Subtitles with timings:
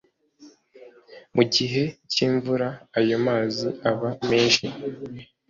[1.35, 2.67] mu gihe cy’imvura
[2.97, 4.65] ayo mazi aba menshi